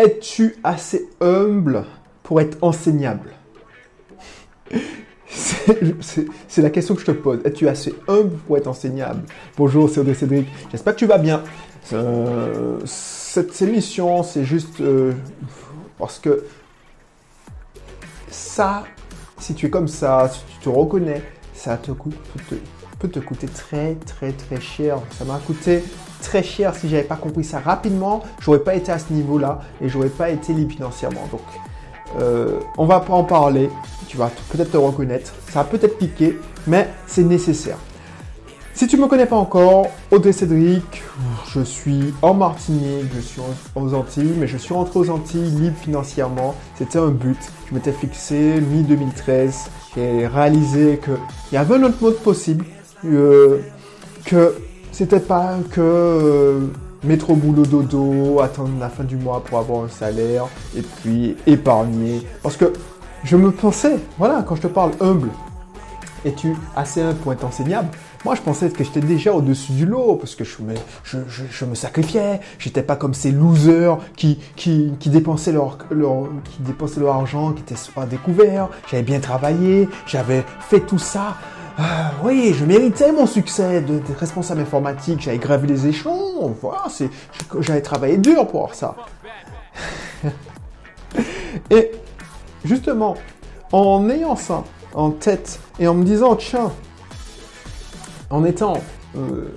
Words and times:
Es-tu 0.00 0.56
assez 0.64 1.10
humble 1.20 1.84
pour 2.22 2.40
être 2.40 2.56
enseignable? 2.62 3.32
C'est 5.28 6.62
la 6.62 6.70
question 6.70 6.94
que 6.94 7.02
je 7.02 7.06
te 7.06 7.10
pose. 7.10 7.40
Es-tu 7.44 7.68
assez 7.68 7.94
humble 8.08 8.38
pour 8.46 8.56
être 8.56 8.66
enseignable? 8.66 9.24
Bonjour, 9.58 9.90
c'est 9.90 10.00
Audrey 10.00 10.14
Cédric. 10.14 10.48
J'espère 10.70 10.94
que 10.94 10.98
tu 10.98 11.06
vas 11.06 11.18
bien. 11.18 11.44
Euh, 11.92 12.78
cette 12.86 13.60
émission, 13.60 14.22
c'est 14.22 14.44
juste 14.44 14.80
euh, 14.80 15.12
parce 15.98 16.18
que 16.18 16.46
ça, 18.30 18.84
si 19.38 19.54
tu 19.54 19.66
es 19.66 19.70
comme 19.70 19.86
ça, 19.86 20.30
si 20.32 20.40
tu 20.54 20.64
te 20.64 20.68
reconnais, 20.70 21.22
ça 21.52 21.76
te 21.76 21.92
peut 22.98 23.08
te 23.08 23.20
coûter 23.20 23.48
très 23.48 23.96
très 23.96 24.32
très 24.32 24.60
cher. 24.60 24.98
Ça 25.18 25.26
m'a 25.26 25.38
coûté 25.38 25.84
très 26.20 26.42
cher 26.42 26.74
si 26.74 26.88
j'avais 26.88 27.02
pas 27.02 27.16
compris 27.16 27.44
ça 27.44 27.60
rapidement. 27.60 28.22
J'aurais 28.40 28.60
pas 28.60 28.74
été 28.74 28.92
à 28.92 28.98
ce 28.98 29.12
niveau-là 29.12 29.60
et 29.80 29.88
j'aurais 29.88 30.08
pas 30.08 30.30
été 30.30 30.52
libre 30.52 30.72
financièrement. 30.72 31.26
Donc, 31.30 31.40
euh, 32.18 32.60
on 32.78 32.86
va 32.86 33.00
pas 33.00 33.14
en 33.14 33.24
parler. 33.24 33.70
Tu 34.08 34.16
vas 34.16 34.30
peut-être 34.50 34.72
te 34.72 34.76
reconnaître. 34.76 35.32
Ça 35.50 35.62
va 35.62 35.64
peut-être 35.64 35.98
piquer, 35.98 36.38
mais 36.66 36.88
c'est 37.06 37.22
nécessaire. 37.22 37.76
Si 38.80 38.86
tu 38.86 38.96
ne 38.96 39.02
me 39.02 39.08
connais 39.08 39.26
pas 39.26 39.36
encore, 39.36 39.88
Audrey 40.10 40.32
Cédric, 40.32 41.02
je 41.52 41.60
suis 41.60 42.14
en 42.22 42.32
Martinique, 42.34 43.06
je 43.14 43.20
suis 43.20 43.40
aux 43.74 43.94
Antilles, 43.94 44.32
mais 44.38 44.46
je 44.46 44.56
suis 44.56 44.72
rentré 44.72 45.00
aux 45.00 45.10
Antilles 45.10 45.50
libre 45.50 45.76
financièrement. 45.76 46.54
C'était 46.78 46.98
un 46.98 47.08
but. 47.08 47.38
Je 47.68 47.74
m'étais 47.74 47.92
fixé 47.92 48.60
mi-2013. 48.60 49.68
J'ai 49.94 50.26
réalisé 50.26 50.98
qu'il 51.04 51.18
y 51.52 51.56
avait 51.56 51.74
un 51.74 51.82
autre 51.82 51.98
mode 52.00 52.16
possible, 52.20 52.64
euh, 53.04 53.58
que 54.24 54.54
c'était 54.92 55.20
pas 55.20 55.56
que 55.70 55.80
euh, 55.80 56.66
mettre 57.04 57.30
au 57.30 57.34
boulot 57.34 57.64
dodo, 57.64 58.40
attendre 58.40 58.72
la 58.78 58.88
fin 58.88 59.04
du 59.04 59.16
mois 59.16 59.42
pour 59.44 59.58
avoir 59.58 59.84
un 59.84 59.88
salaire 59.88 60.46
et 60.76 60.82
puis 60.82 61.36
épargner. 61.46 62.22
Parce 62.42 62.56
que 62.56 62.72
je 63.24 63.36
me 63.36 63.50
pensais, 63.50 63.98
voilà, 64.18 64.42
quand 64.46 64.56
je 64.56 64.62
te 64.62 64.66
parle 64.66 64.92
humble, 65.00 65.28
es-tu 66.24 66.54
assez 66.76 67.00
un 67.00 67.14
point 67.14 67.36
enseignable? 67.42 67.88
Moi, 68.24 68.34
je 68.34 68.42
pensais 68.42 68.68
que 68.68 68.84
j'étais 68.84 69.00
déjà 69.00 69.32
au-dessus 69.32 69.72
du 69.72 69.86
lot 69.86 70.16
parce 70.16 70.34
que 70.34 70.44
je 70.44 70.60
me, 70.60 70.74
je, 71.04 71.18
je, 71.26 71.64
me 71.64 71.74
sacrifiais. 71.74 72.40
J'étais 72.58 72.82
pas 72.82 72.96
comme 72.96 73.14
ces 73.14 73.30
losers 73.30 73.96
qui, 74.14 74.38
qui, 74.56 74.92
qui, 75.00 75.08
dépensaient 75.08 75.52
leur, 75.52 75.78
argent, 77.08 77.52
qui 77.52 77.62
étaient 77.62 77.80
pas 77.94 78.04
découverts. 78.04 78.68
J'avais 78.90 79.02
bien 79.02 79.20
travaillé, 79.20 79.88
j'avais 80.06 80.44
fait 80.60 80.80
tout 80.80 80.98
ça. 80.98 81.36
Ah, 81.82 82.12
oui, 82.22 82.52
je 82.54 82.66
méritais 82.66 83.10
mon 83.10 83.26
succès 83.26 83.80
de, 83.80 84.02
responsable 84.18 84.60
informatique. 84.60 85.22
J'avais 85.22 85.38
gravé 85.38 85.66
les 85.66 85.86
échelons. 85.86 86.54
Voilà, 86.60 86.84
j'avais 87.60 87.80
travaillé 87.80 88.18
dur 88.18 88.46
pour 88.46 88.74
ça. 88.74 88.96
et 91.70 91.92
justement, 92.66 93.14
en 93.72 94.10
ayant 94.10 94.36
ça 94.36 94.62
en 94.92 95.10
tête 95.10 95.58
et 95.78 95.88
en 95.88 95.94
me 95.94 96.04
disant, 96.04 96.36
tiens, 96.36 96.70
en 98.28 98.44
étant, 98.44 98.74
euh, 99.16 99.56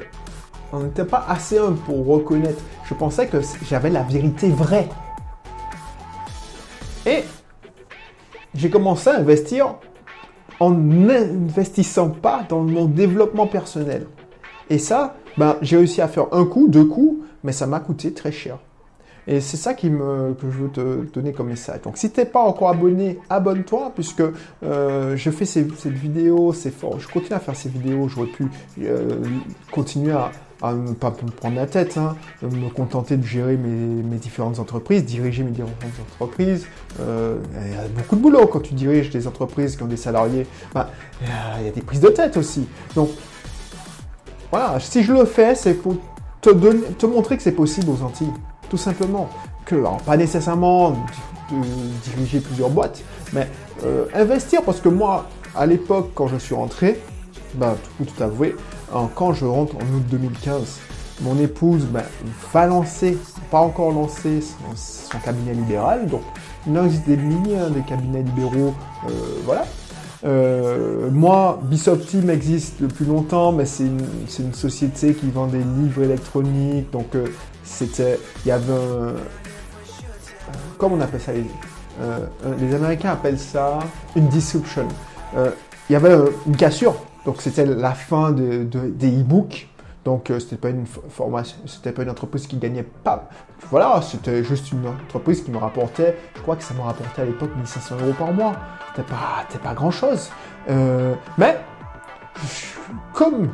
on 0.71 0.79
n'était 0.79 1.03
pas 1.03 1.25
assez 1.27 1.57
humble 1.57 1.79
pour 1.79 2.05
reconnaître. 2.05 2.63
Je 2.85 2.93
pensais 2.93 3.27
que 3.27 3.39
j'avais 3.67 3.89
la 3.89 4.03
vérité 4.03 4.47
vraie. 4.49 4.87
Et 7.05 7.25
j'ai 8.55 8.69
commencé 8.69 9.09
à 9.09 9.17
investir 9.17 9.75
en 10.59 10.71
n'investissant 10.71 12.09
pas 12.09 12.45
dans 12.47 12.61
mon 12.61 12.85
développement 12.85 13.47
personnel. 13.47 14.07
Et 14.69 14.77
ça, 14.77 15.15
ben, 15.37 15.57
j'ai 15.61 15.77
réussi 15.77 16.01
à 16.01 16.07
faire 16.07 16.27
un 16.31 16.45
coup, 16.45 16.67
deux 16.67 16.85
coups, 16.85 17.25
mais 17.43 17.51
ça 17.51 17.67
m'a 17.67 17.79
coûté 17.79 18.13
très 18.13 18.31
cher. 18.31 18.57
Et 19.25 19.39
c'est 19.39 19.57
ça 19.57 19.73
qui 19.73 19.89
me, 19.89 20.33
que 20.33 20.51
je 20.51 20.57
veux 20.57 20.69
te 20.69 21.13
donner 21.13 21.31
comme 21.31 21.47
message. 21.47 21.81
Donc 21.83 21.97
si 21.97 22.11
tu 22.11 22.19
n'es 22.19 22.25
pas 22.25 22.41
encore 22.41 22.69
abonné, 22.69 23.19
abonne-toi 23.29 23.93
puisque 23.95 24.21
euh, 24.63 25.15
je 25.15 25.29
fais 25.29 25.45
ces, 25.45 25.65
cette 25.77 25.93
vidéo, 25.93 26.51
c'est 26.51 26.71
fort. 26.71 26.99
Je 26.99 27.07
continue 27.07 27.33
à 27.33 27.39
faire 27.39 27.55
ces 27.55 27.69
vidéos, 27.69 28.09
j'aurais 28.09 28.27
pu 28.27 28.47
euh, 28.81 29.21
continuer 29.71 30.11
à, 30.11 30.31
à 30.63 30.73
ne 30.73 30.93
pas 30.93 31.09
me 31.09 31.29
prendre 31.29 31.57
la 31.57 31.67
tête, 31.67 31.97
hein, 31.97 32.15
me 32.41 32.69
contenter 32.69 33.17
de 33.17 33.25
gérer 33.25 33.57
mes, 33.57 34.17
différentes 34.17 34.59
entreprises, 34.59 35.03
diriger 35.03 35.43
mes 35.43 35.51
différentes 35.51 35.75
entreprises. 36.13 36.65
Euh, 37.01 37.37
il 37.67 37.73
y 37.73 37.75
a 37.75 37.87
beaucoup 37.89 38.15
de 38.15 38.21
boulot 38.21 38.47
quand 38.47 38.61
tu 38.61 38.73
diriges 38.73 39.09
des 39.09 39.27
entreprises 39.27 39.75
qui 39.75 39.83
ont 39.83 39.87
des 39.87 39.97
salariés. 39.97 40.47
Bah, 40.73 40.89
il 41.59 41.65
y 41.65 41.67
a 41.67 41.71
des 41.71 41.81
prises 41.81 41.99
de 41.99 42.07
tête 42.07 42.37
aussi. 42.37 42.65
Donc 42.95 43.09
voilà, 44.51 44.79
si 44.79 45.03
je 45.03 45.11
le 45.11 45.25
fais, 45.25 45.53
c'est 45.53 45.73
pour 45.73 45.97
te, 46.39 47.05
montrer 47.05 47.35
que 47.35 47.43
c'est 47.43 47.51
possible 47.51 47.89
aux 47.89 48.01
Antilles 48.01 48.31
tout 48.69 48.77
simplement. 48.77 49.29
Que, 49.65 49.75
pas 50.05 50.17
nécessairement 50.17 50.95
diriger 52.03 52.39
plusieurs 52.39 52.69
boîtes, 52.69 53.03
mais 53.33 53.47
euh, 53.83 54.05
investir 54.13 54.63
parce 54.63 54.79
que 54.79 54.89
moi, 54.89 55.27
à 55.55 55.65
l'époque, 55.65 56.11
quand 56.15 56.27
je 56.27 56.37
suis 56.37 56.55
rentré, 56.55 56.99
bah, 57.55 57.75
tout, 57.97 58.05
tout 58.05 58.23
quand 59.15 59.33
je 59.33 59.45
rentre 59.45 59.75
en 59.75 59.95
août 59.95 60.03
2015, 60.09 60.79
mon 61.21 61.37
épouse 61.39 61.85
bah, 61.85 62.03
va 62.51 62.65
lancer, 62.65 63.17
pas 63.51 63.59
encore 63.59 63.91
lancé, 63.91 64.41
son, 64.75 65.17
cabinet 65.19 65.53
libéral. 65.53 66.07
Donc, 66.07 66.21
il 66.67 66.77
existe 66.77 67.05
des 67.07 67.17
milliers 67.17 67.57
hein, 67.57 67.69
des 67.69 67.81
cabinets 67.81 68.23
libéraux, 68.23 68.73
euh, 69.05 69.09
voilà. 69.45 69.65
Euh, 70.25 71.09
moi, 71.11 71.59
Bishop 71.63 71.97
Team 71.97 72.29
existe 72.29 72.81
depuis 72.81 73.05
longtemps, 73.05 73.51
mais 73.51 73.65
c'est 73.65 73.83
une, 73.83 74.53
société 74.53 75.13
qui 75.13 75.29
vend 75.29 75.47
des 75.47 75.59
livres 75.59 76.03
électroniques. 76.03 76.89
Donc, 76.91 77.15
euh, 77.15 77.25
c'était, 77.63 78.19
il 78.45 78.49
y 78.49 78.51
avait 78.51 78.71
un, 78.71 79.13
comment 80.77 80.95
on 80.95 81.01
appelle 81.01 81.21
ça 81.21 81.33
les, 81.33 82.75
Américains 82.75 83.11
appellent 83.11 83.39
ça 83.39 83.79
une 84.15 84.27
disruption. 84.27 84.87
Il 85.35 85.93
y 85.93 85.95
avait 85.95 86.15
une 86.47 86.55
cassure. 86.55 86.95
Donc, 87.25 87.41
c'était 87.41 87.65
la 87.65 87.93
fin 87.93 88.31
de, 88.31 88.63
de, 88.63 88.89
des 88.89 89.21
e-books. 89.21 89.67
Donc, 90.05 90.29
euh, 90.29 90.39
c'était 90.39 90.57
pas 90.57 90.69
une 90.69 90.85
formation, 90.85 91.55
c'était 91.65 91.93
pas 91.93 92.03
une 92.03 92.09
entreprise 92.09 92.45
qui 92.45 92.57
gagnait 92.57 92.83
pas. 92.83 93.29
Voilà, 93.69 94.01
c'était 94.01 94.43
juste 94.43 94.71
une 94.73 94.85
entreprise 94.85 95.41
qui 95.41 95.51
me 95.51 95.57
rapportait, 95.57 96.17
je 96.35 96.41
crois 96.41 96.57
que 96.57 96.63
ça 96.63 96.73
me 96.73 96.81
rapportait 96.81 97.21
à 97.21 97.25
l'époque 97.25 97.51
1500 97.55 97.95
euros 98.01 98.13
par 98.17 98.33
mois. 98.33 98.53
C'était 98.89 99.07
pas, 99.07 99.45
pas 99.63 99.73
grand 99.73 99.91
chose. 99.91 100.29
Euh, 100.69 101.13
mais, 101.37 101.57
comme 103.13 103.49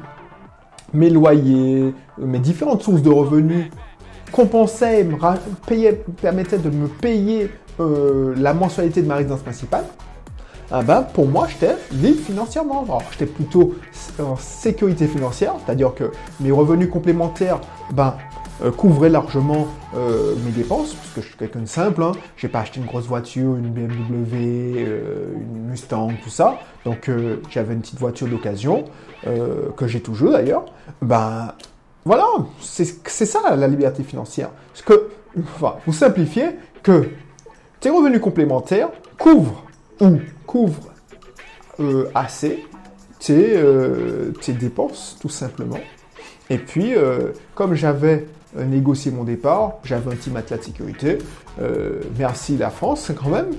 mes 0.91 1.11
loyers, 1.11 1.93
mes 2.17 2.39
différentes 2.39 2.81
sources 2.81 3.03
de 3.03 3.09
revenus 3.09 3.69
compensaient, 4.31 5.03
me 5.03 5.17
payaient, 5.67 6.03
permettaient 6.21 6.57
de 6.57 6.69
me 6.69 6.87
payer 6.87 7.51
euh, 7.79 8.33
la 8.37 8.53
mensualité 8.53 9.01
de 9.01 9.07
ma 9.07 9.15
résidence 9.15 9.41
principale, 9.41 9.85
ah 10.71 10.83
ben, 10.83 11.01
pour 11.01 11.27
moi, 11.27 11.47
j'étais 11.47 11.75
libre 11.91 12.21
financièrement. 12.21 12.83
Alors, 12.83 13.01
j'étais 13.11 13.25
plutôt 13.25 13.75
en 14.19 14.35
sécurité 14.35 15.07
financière, 15.07 15.55
c'est-à-dire 15.65 15.95
que 15.95 16.11
mes 16.39 16.51
revenus 16.51 16.89
complémentaires 16.89 17.59
ben, 17.91 18.15
euh, 18.61 18.69
couvraient 18.71 19.09
largement 19.09 19.67
euh, 19.95 20.35
mes 20.45 20.51
dépenses, 20.51 20.93
parce 20.93 21.09
que 21.09 21.21
je 21.21 21.27
suis 21.27 21.37
quelqu'un 21.37 21.61
de 21.61 21.65
simple. 21.65 22.03
Hein. 22.03 22.11
J'ai 22.37 22.49
pas 22.49 22.59
acheté 22.59 22.79
une 22.79 22.85
grosse 22.85 23.05
voiture, 23.05 23.55
une 23.55 23.71
BMW, 23.71 24.85
euh, 24.85 25.33
une 25.33 25.69
Mustang, 25.69 26.11
tout 26.23 26.29
ça. 26.29 26.59
Donc, 26.85 27.09
j'avais 27.49 27.73
une 27.73 27.81
petite 27.81 27.99
voiture 27.99 28.27
d'occasion, 28.27 28.85
que 29.23 29.87
j'ai 29.87 30.01
toujours 30.01 30.31
d'ailleurs. 30.31 30.65
Ben, 31.01 31.53
voilà, 32.05 32.25
c'est 32.61 32.85
ça 33.25 33.55
la 33.55 33.67
liberté 33.67 34.03
financière. 34.03 34.49
Parce 34.71 34.81
que, 34.83 35.09
enfin, 35.55 35.75
vous 35.85 35.93
simplifiez 35.93 36.51
que 36.83 37.09
tes 37.79 37.89
revenus 37.89 38.21
complémentaires 38.21 38.89
couvrent 39.17 39.63
ou 39.99 40.19
couvre 40.49 40.89
euh, 41.79 42.09
assez 42.15 42.65
euh, 43.29 44.31
tes, 44.41 44.53
dépenses, 44.53 45.15
tout 45.21 45.29
simplement. 45.29 45.79
Et 46.49 46.57
puis, 46.57 46.95
euh, 46.95 47.33
comme 47.53 47.75
j'avais 47.75 48.25
négocié 48.55 49.11
mon 49.11 49.25
départ, 49.25 49.77
j'avais 49.83 50.11
un 50.11 50.15
petit 50.15 50.31
matelas 50.31 50.57
de 50.57 50.63
sécurité. 50.63 51.19
merci 52.17 52.57
la 52.57 52.71
France, 52.71 53.11
quand 53.15 53.29
même. 53.29 53.51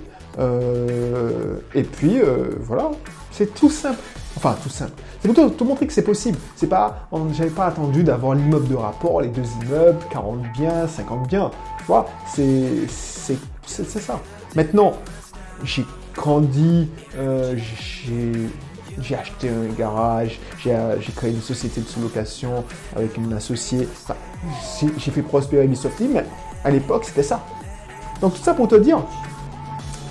et 1.77 1.85
puis, 1.85 2.19
voilà, 2.59 2.91
c'est 3.31 3.55
tout 3.55 3.71
simple. 3.71 4.01
Enfin, 4.37 4.57
tout 4.61 4.69
simple. 4.69 5.01
C'est 5.21 5.29
plutôt 5.29 5.49
te 5.49 5.63
montrer 5.63 5.87
que 5.87 5.93
c'est 5.93 6.03
possible. 6.03 6.39
C'est 6.57 6.67
pas, 6.67 7.09
j'avais 7.33 7.51
pas 7.51 7.67
attendu 7.67 8.03
d'avoir 8.03 8.35
l'immeuble 8.35 8.67
de 8.67 8.75
rapport, 8.75 9.21
les 9.21 9.29
deux 9.29 9.47
immeubles, 9.63 10.01
40 10.11 10.43
biens, 10.55 10.89
50 10.89 11.29
biens. 11.29 11.53
Tu 11.79 11.85
vois, 11.85 12.09
c'est, 12.35 12.89
c'est, 12.89 13.85
ça. 14.01 14.19
Maintenant, 14.57 14.95
j'ai 15.63 15.85
grandi, 16.15 16.89
euh, 17.17 17.57
j'ai 19.01 19.15
acheté 19.15 19.49
un 19.49 19.73
garage, 19.79 20.39
j'ai 20.63 21.13
créé 21.15 21.31
une 21.31 21.41
société 21.41 21.81
de 21.81 21.87
sous-location 21.87 22.65
avec 22.95 23.17
une 23.17 23.33
associée. 23.33 23.89
j'ai 24.81 25.11
fait 25.11 25.23
prospérer 25.23 25.65
Ubisoft 25.65 26.01
mais 26.01 26.25
à 26.65 26.71
l'époque, 26.71 27.05
c'était 27.05 27.23
ça. 27.23 27.45
Donc 28.21 28.35
tout 28.35 28.43
ça 28.43 28.55
pour 28.55 28.69
te 28.69 28.75
dire 28.75 29.03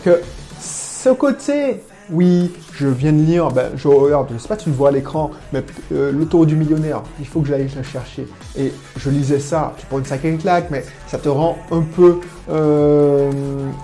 que 0.04 0.22
ce 0.60 1.10
côté, 1.10 1.84
oui, 2.10 2.52
je 2.74 2.88
viens 2.88 3.14
de 3.14 3.22
lire, 3.22 3.50
ben, 3.50 3.72
je 3.76 3.88
regarde, 3.88 4.30
je 4.34 4.38
sais 4.38 4.48
pas 4.48 4.58
si 4.58 4.66
tu 4.66 4.70
le 4.70 4.76
vois 4.76 4.90
à 4.90 4.92
l'écran, 4.92 5.32
mais 5.54 5.64
euh, 5.92 6.12
l'autoroute 6.12 6.48
du 6.48 6.56
millionnaire, 6.56 7.04
il 7.20 7.28
faut 7.28 7.42
que 7.42 7.48
j'aille 7.48 7.70
la 7.76 7.84
chercher. 7.84 8.28
Et 8.58 8.74
je 8.98 9.10
lisais 9.10 9.40
ça, 9.40 9.74
tu 9.78 9.86
prends 9.86 10.00
une 10.00 10.06
sacrée 10.06 10.36
claque, 10.38 10.70
mais 10.72 10.84
ça 11.08 11.18
te 11.18 11.30
rend 11.30 11.58
un 11.72 11.82
peu... 11.82 12.20
Euh, 12.50 13.32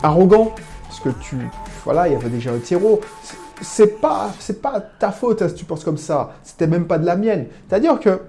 arrogant, 0.02 0.56
que 1.06 1.10
tu, 1.20 1.38
voilà, 1.84 2.08
il 2.08 2.14
y 2.14 2.16
avait 2.16 2.30
déjà 2.30 2.52
un 2.52 2.58
terreau. 2.58 3.00
C'est 3.62 4.02
pas, 4.02 4.32
c'est 4.40 4.62
pas 4.62 4.82
ta 4.82 5.12
faute 5.12 5.42
hein, 5.42 5.50
si 5.50 5.56
tu 5.56 5.66
penses 5.66 5.84
comme 5.84 5.98
ça. 5.98 6.32
C'était 6.44 6.68
même 6.68 6.88
pas 6.88 6.98
de 6.98 7.06
la 7.06 7.16
mienne. 7.16 7.48
C'est-à-dire 7.68 8.00
que, 8.00 8.22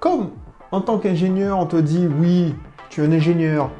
comme 0.00 0.32
en 0.72 0.80
tant 0.80 0.98
qu'ingénieur, 0.98 1.58
on 1.58 1.66
te 1.66 1.76
dit 1.76 2.06
oui, 2.06 2.54
tu 2.90 3.02
es 3.02 3.06
un 3.06 3.12
ingénieur. 3.12 3.70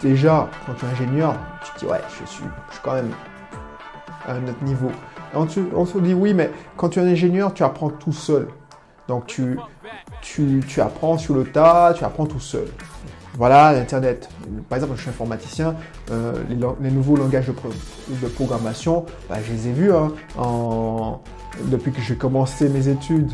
Déjà, 0.00 0.48
quand 0.64 0.74
tu 0.74 0.86
es 0.86 0.88
ingénieur, 0.88 1.34
tu 1.64 1.72
te 1.72 1.78
dis 1.80 1.86
ouais, 1.86 2.00
je 2.20 2.26
suis, 2.26 2.44
quand 2.82 2.94
même 2.94 3.10
à 4.26 4.34
un 4.34 4.44
autre 4.44 4.62
niveau. 4.62 4.90
on, 5.34 5.46
se 5.84 5.98
dit 5.98 6.14
oui, 6.14 6.32
mais 6.32 6.50
quand 6.76 6.90
tu 6.90 7.00
es 7.00 7.02
un 7.02 7.08
ingénieur, 7.08 7.52
tu 7.52 7.64
apprends 7.64 7.90
tout 7.90 8.12
seul. 8.12 8.48
Donc 9.08 9.26
tu, 9.26 9.58
tu, 10.22 10.62
tu 10.66 10.80
apprends 10.80 11.18
sur 11.18 11.34
le 11.34 11.44
tas, 11.44 11.92
tu 11.94 12.04
apprends 12.04 12.26
tout 12.26 12.40
seul. 12.40 12.68
Voilà, 13.36 13.72
l'Internet. 13.72 14.28
Par 14.68 14.76
exemple, 14.76 14.94
je 14.96 15.02
suis 15.02 15.10
informaticien, 15.10 15.76
euh, 16.10 16.32
les, 16.48 16.90
nouveaux 16.90 17.16
langages 17.16 17.46
de, 17.46 18.28
programmation, 18.28 19.06
bah, 19.28 19.36
je 19.46 19.52
les 19.52 19.68
ai 19.68 19.72
vus 19.72 19.92
hein, 19.92 20.12
depuis 21.66 21.92
que 21.92 22.00
j'ai 22.00 22.16
commencé 22.16 22.68
mes 22.68 22.88
études. 22.88 23.30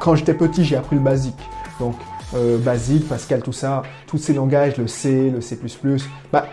quand, 0.00 0.14
j'étais 0.16 0.34
petit, 0.34 0.64
j'ai 0.64 0.76
appris 0.76 0.96
le 0.96 1.02
basique. 1.02 1.38
Donc, 1.78 1.94
euh, 2.34 2.58
basique, 2.58 3.08
Pascal, 3.08 3.42
tout 3.42 3.52
ça, 3.52 3.82
tous 4.06 4.18
ces 4.18 4.34
langages, 4.34 4.76
le 4.76 4.88
C, 4.88 5.30
le 5.30 5.40
C++, 5.40 5.58
bah, 6.32 6.46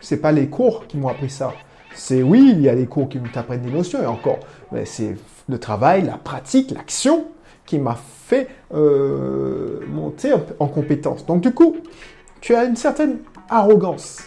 c'est 0.00 0.16
pas 0.16 0.32
les 0.32 0.48
cours 0.48 0.86
qui 0.88 0.96
m'ont 0.96 1.08
appris 1.08 1.30
ça. 1.30 1.52
C'est 1.94 2.22
oui, 2.22 2.50
il 2.52 2.60
y 2.60 2.68
a 2.68 2.74
des 2.74 2.86
cours 2.86 3.08
qui 3.08 3.20
t'apprennent 3.20 3.62
des 3.62 3.70
notions, 3.70 4.02
et 4.02 4.06
encore, 4.06 4.40
mais 4.72 4.84
c'est 4.84 5.16
le 5.48 5.58
travail, 5.58 6.02
la 6.02 6.16
pratique, 6.16 6.72
l'action 6.72 7.26
qui 7.66 7.78
m'a 7.78 7.96
fait 8.26 8.48
euh, 8.72 9.80
monter 9.88 10.32
en 10.58 10.66
compétence. 10.66 11.26
Donc 11.26 11.42
du 11.42 11.52
coup, 11.52 11.76
tu 12.40 12.54
as 12.54 12.64
une 12.64 12.76
certaine 12.76 13.18
arrogance. 13.48 14.24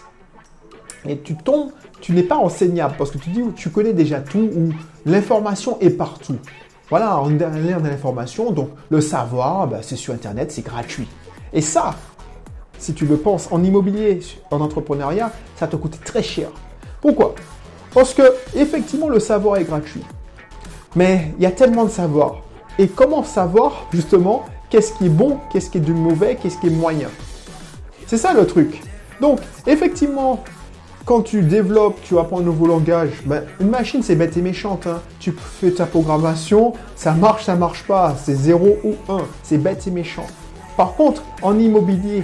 Et 1.06 1.20
tu 1.20 1.36
tombes, 1.36 1.72
tu 2.02 2.12
n'es 2.12 2.24
pas 2.24 2.38
enseignable 2.38 2.96
parce 2.98 3.12
que 3.12 3.18
tu 3.18 3.30
dis 3.30 3.42
tu 3.56 3.70
connais 3.70 3.94
déjà 3.94 4.20
tout 4.20 4.50
ou 4.56 4.70
l'information 5.06 5.80
est 5.80 5.92
partout. 5.92 6.38
Voilà, 6.90 7.22
on 7.22 7.30
de 7.30 7.88
l'information, 7.88 8.52
donc 8.52 8.70
le 8.90 9.02
savoir, 9.02 9.68
bah, 9.68 9.80
c'est 9.82 9.98
sur 9.98 10.14
Internet, 10.14 10.52
c'est 10.52 10.66
gratuit. 10.66 11.08
Et 11.52 11.62
ça, 11.62 11.96
si 12.78 12.94
tu 12.94 13.06
le 13.06 13.18
penses 13.18 13.50
en 13.52 13.62
immobilier, 13.64 14.20
en 14.52 14.62
entrepreneuriat, 14.62 15.32
ça 15.58 15.68
te 15.68 15.76
coûte 15.76 16.00
très 16.04 16.24
cher. 16.24 16.50
Pourquoi? 17.02 17.36
Parce 17.94 18.14
que 18.14 18.22
effectivement, 18.56 19.10
le 19.10 19.20
savoir 19.20 19.58
est 19.58 19.66
gratuit. 19.66 20.04
Mais 20.96 21.34
il 21.38 21.44
y 21.44 21.46
a 21.46 21.52
tellement 21.52 21.84
de 21.84 21.90
savoir 21.90 22.42
et 22.80 22.88
comment 22.88 23.24
savoir 23.24 23.88
justement 23.92 24.46
qu'est-ce 24.70 24.94
qui 24.94 25.06
est 25.06 25.10
bon, 25.10 25.40
qu'est-ce 25.52 25.70
qui 25.70 25.78
est 25.78 25.82
du 25.82 25.94
mauvais, 25.94 26.36
qu'est-ce 26.36 26.58
qui 26.60 26.68
est 26.68 26.72
moyen? 26.72 27.10
C'est 28.06 28.18
ça 28.18 28.34
le 28.34 28.46
truc. 28.46 28.82
Donc, 29.20 29.40
effectivement, 29.66 30.44
quand 31.06 31.22
tu 31.22 31.42
développes, 31.42 32.00
tu 32.04 32.20
apprends 32.20 32.40
un 32.40 32.44
nouveau 32.44 32.68
langage, 32.68 33.10
ben, 33.26 33.44
une 33.60 33.70
machine 33.70 34.04
c'est 34.04 34.16
bête 34.16 34.36
et 34.38 34.42
méchante. 34.42 34.88
Hein. 34.88 35.02
Tu 35.20 35.32
fais 35.32 35.72
ta 35.72 35.86
programmation, 35.86 36.74
ça 36.96 37.14
marche, 37.14 37.46
ça 37.46 37.56
marche 37.56 37.84
pas, 37.84 38.16
c'est 38.22 38.36
0 38.36 38.78
ou 38.84 38.96
1, 39.10 39.20
c'est 39.42 39.58
bête 39.58 39.88
et 39.88 39.92
méchant. 39.92 40.28
Par 40.76 40.94
contre, 40.96 41.24
en 41.42 41.58
immobilier, 41.58 42.24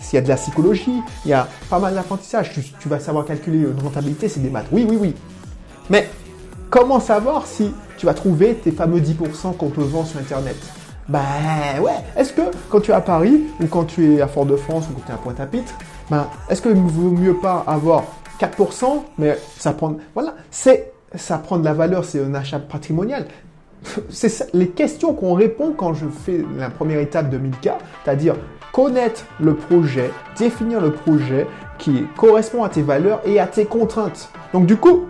s'il 0.00 0.16
y 0.16 0.18
a 0.18 0.22
de 0.22 0.28
la 0.28 0.36
psychologie, 0.36 1.00
il 1.24 1.30
y 1.30 1.34
a 1.34 1.48
pas 1.70 1.78
mal 1.78 1.94
d'apprentissage, 1.94 2.52
tu, 2.52 2.62
tu, 2.78 2.88
vas 2.88 3.00
savoir 3.00 3.24
calculer 3.24 3.58
une 3.58 3.80
rentabilité, 3.82 4.28
c'est 4.28 4.40
des 4.40 4.50
maths. 4.50 4.66
Oui, 4.70 4.86
oui, 4.88 4.98
oui. 5.00 5.14
Mais 5.90 6.08
comment 6.70 7.00
savoir 7.00 7.46
si 7.46 7.72
tu 7.96 8.06
vas 8.06 8.14
trouver 8.14 8.54
tes 8.54 8.70
fameux 8.70 9.00
10% 9.00 9.56
qu'on 9.56 9.68
te 9.70 9.80
vend 9.80 10.04
sur 10.04 10.18
Internet. 10.18 10.56
Ben 11.08 11.20
ouais, 11.80 11.92
est-ce 12.16 12.32
que 12.32 12.42
quand 12.70 12.80
tu 12.80 12.90
es 12.90 12.94
à 12.94 13.00
Paris 13.00 13.42
ou 13.60 13.66
quand 13.66 13.84
tu 13.84 14.14
es 14.14 14.20
à 14.20 14.26
Fort-de-France 14.26 14.86
ou 14.90 14.94
quand 14.94 15.02
tu 15.06 15.10
es 15.12 15.14
à 15.14 15.18
Pointe-à-Pitre, 15.18 15.74
ben, 16.10 16.26
est-ce 16.48 16.62
qu'il 16.62 16.74
vaut 16.74 17.10
mieux 17.10 17.34
pas 17.34 17.62
avoir 17.66 18.04
4%, 18.40 19.02
mais 19.18 19.38
ça 19.58 19.72
prend, 19.72 19.96
voilà, 20.14 20.34
c'est, 20.50 20.92
ça 21.14 21.38
prend 21.38 21.58
de 21.58 21.64
la 21.64 21.74
valeur, 21.74 22.04
c'est 22.04 22.22
un 22.24 22.34
achat 22.34 22.58
patrimonial. 22.58 23.26
C'est 24.08 24.50
les 24.54 24.68
questions 24.68 25.12
qu'on 25.12 25.34
répond 25.34 25.74
quand 25.76 25.92
je 25.92 26.06
fais 26.06 26.42
la 26.56 26.70
première 26.70 27.00
étape 27.00 27.28
de 27.28 27.36
1000K, 27.36 27.72
c'est-à-dire 28.02 28.34
connaître 28.72 29.26
le 29.40 29.54
projet, 29.54 30.10
définir 30.38 30.80
le 30.80 30.90
projet 30.90 31.46
qui 31.76 32.06
correspond 32.16 32.64
à 32.64 32.70
tes 32.70 32.80
valeurs 32.80 33.20
et 33.26 33.38
à 33.38 33.46
tes 33.46 33.66
contraintes. 33.66 34.30
Donc 34.54 34.64
du 34.64 34.76
coup, 34.76 35.04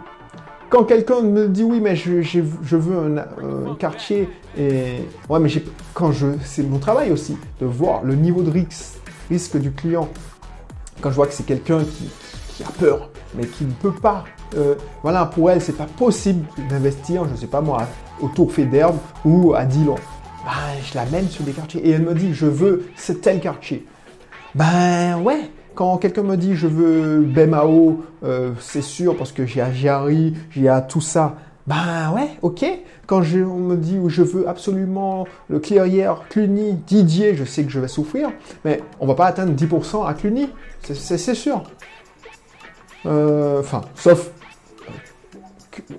quand 0.75 0.83
quelqu'un 0.83 1.21
me 1.21 1.47
dit 1.47 1.63
oui, 1.63 1.79
mais 1.81 1.95
je, 1.95 2.77
veux 2.77 3.17
un, 3.17 3.75
quartier, 3.77 4.29
et 4.59 4.97
ouais, 5.29 5.39
mais 5.39 5.49
quand 5.93 6.11
je, 6.11 6.27
c'est 6.45 6.65
mon 6.65 6.81
travail 6.81 7.13
aussi 7.13 7.39
de 7.61 7.67
voir 7.67 8.03
le 8.03 8.17
niveau 8.17 8.43
de 8.43 8.51
risque, 9.31 9.57
du 9.57 9.71
client. 9.71 10.09
Quand 11.01 11.11
je 11.11 11.15
vois 11.15 11.29
que 11.29 11.33
c'est 11.33 11.47
quelqu'un 11.47 11.85
qui, 11.85 12.65
a 12.65 12.73
peur, 12.73 13.11
mais 13.37 13.47
qui 13.47 13.67
ne 13.67 13.71
peut 13.71 13.93
pas, 13.93 14.25
euh, 14.57 14.75
voilà, 15.03 15.27
pour 15.27 15.49
elle, 15.49 15.61
c'est 15.61 15.77
pas 15.77 15.87
possible 15.87 16.45
d'investir, 16.69 17.25
je 17.31 17.37
sais 17.37 17.47
pas 17.47 17.61
moi, 17.61 17.87
au 18.21 18.27
Tour 18.27 18.51
d'herbe 18.59 18.97
ou 19.25 19.55
à 19.55 19.65
Dillon. 19.67 19.95
Ben, 20.45 20.51
je 20.83 20.97
l'amène 20.97 21.29
sur 21.29 21.45
des 21.45 21.53
quartiers 21.53 21.87
et 21.87 21.91
elle 21.91 22.03
me 22.03 22.15
dit 22.15 22.35
je 22.35 22.47
veux 22.47 22.89
ce 22.97 23.13
tel 23.13 23.39
quartier. 23.39 23.87
Ben 24.57 25.21
ouais, 25.21 25.51
quand 25.75 25.99
quelqu'un 25.99 26.23
me 26.23 26.37
dit 26.37 26.55
je 26.55 26.67
veux 26.67 27.21
BMAO, 27.21 28.03
euh, 28.25 28.53
c'est 28.61 28.83
sûr 28.83 29.17
parce 29.17 29.33
que 29.33 29.47
j'ai 29.47 29.61
à 29.61 29.73
Jarry, 29.73 30.35
j'ai 30.51 30.69
à 30.69 30.81
tout 30.81 31.01
ça. 31.01 31.37
Ben 31.67 32.13
ouais, 32.15 32.29
ok. 32.43 32.65
Quand 33.07 33.23
je, 33.23 33.41
on 33.41 33.59
me 33.59 33.77
dit 33.77 33.99
je 34.09 34.23
veux 34.23 34.49
absolument 34.49 35.27
le 35.49 35.59
Clairière, 35.59 36.23
Cluny, 36.29 36.75
Didier, 36.87 37.35
je 37.35 37.45
sais 37.45 37.65
que 37.65 37.71
je 37.71 37.81
vais 37.81 37.89
souffrir, 37.89 38.31
mais 38.65 38.83
on 39.01 39.07
va 39.07 39.15
pas 39.15 39.27
atteindre 39.27 39.53
10% 39.53 40.07
à 40.07 40.15
Cluny, 40.15 40.49
c'est 40.83 41.35
sûr. 41.35 41.63
Euh, 43.07 43.61
enfin, 43.61 43.83
sauf 43.95 44.31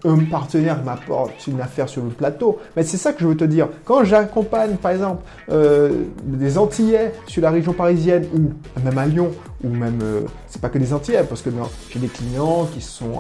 un 0.04 0.18
partenaire 0.26 0.84
m'apporte 0.84 1.48
une 1.48 1.62
affaire 1.62 1.90
sur 1.90 2.04
le 2.04 2.10
plateau. 2.10 2.60
Mais 2.76 2.84
c'est 2.84 2.98
ça 2.98 3.14
que 3.14 3.22
je 3.22 3.28
veux 3.28 3.38
te 3.38 3.44
dire. 3.44 3.68
Quand 3.84 4.04
j'accompagne, 4.04 4.76
par 4.76 4.92
exemple, 4.92 5.24
euh, 5.50 6.04
des 6.24 6.58
Antillais 6.58 7.14
sur 7.28 7.42
la 7.42 7.52
région 7.52 7.74
parisienne, 7.74 8.26
ou 8.34 8.52
même 8.84 8.98
à 8.98 9.06
Lyon, 9.06 9.32
ou 9.64 9.70
même, 9.70 10.00
euh, 10.04 10.22
c'est 10.48 10.62
pas 10.62 10.70
que 10.70 10.78
des 10.78 10.94
Antillais, 10.94 11.24
parce 11.24 11.42
que 11.42 11.50
j'ai 11.90 12.00
des 12.00 12.08
clients 12.08 12.68
qui 12.74 12.82
sont 12.82 13.14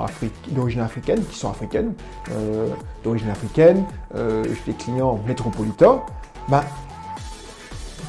d'origine 0.52 0.82
africaine, 0.82 1.22
qui 1.30 1.38
sont 1.38 1.50
africaines, 1.50 1.94
euh, 2.32 2.68
d'origine 3.04 3.30
africaine, 3.30 3.84
j'ai 4.16 4.72
des 4.72 4.78
clients 4.78 5.20
métropolitains, 5.28 6.02
bah, 6.48 6.64